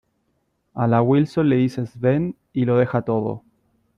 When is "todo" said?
3.03-3.43